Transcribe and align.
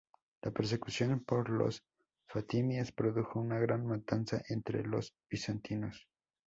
La 0.41 0.49
persecución 0.49 1.19
por 1.19 1.51
los 1.51 1.83
fatimíes 2.25 2.91
produjo 2.91 3.39
una 3.39 3.59
gran 3.59 3.85
matanza 3.85 4.41
entre 4.49 4.83
los 4.83 5.13
bizantinos. 5.29 6.07